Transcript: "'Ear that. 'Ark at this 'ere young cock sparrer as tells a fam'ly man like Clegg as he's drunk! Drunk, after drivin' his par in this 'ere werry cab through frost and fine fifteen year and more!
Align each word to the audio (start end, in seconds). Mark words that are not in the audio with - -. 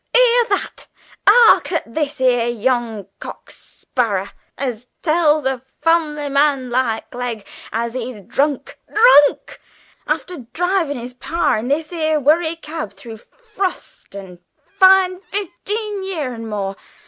"'Ear 0.15 0.45
that. 0.49 0.87
'Ark 1.27 1.71
at 1.71 1.93
this 1.93 2.19
'ere 2.19 2.47
young 2.47 3.05
cock 3.19 3.51
sparrer 3.51 4.31
as 4.57 4.87
tells 5.03 5.45
a 5.45 5.59
fam'ly 5.59 6.27
man 6.27 6.71
like 6.71 7.11
Clegg 7.11 7.45
as 7.71 7.93
he's 7.93 8.19
drunk! 8.21 8.79
Drunk, 8.91 9.59
after 10.07 10.37
drivin' 10.53 10.97
his 10.97 11.13
par 11.13 11.55
in 11.57 11.67
this 11.67 11.93
'ere 11.93 12.19
werry 12.19 12.55
cab 12.55 12.93
through 12.93 13.17
frost 13.17 14.15
and 14.15 14.39
fine 14.65 15.21
fifteen 15.21 16.03
year 16.03 16.33
and 16.33 16.49
more! 16.49 16.75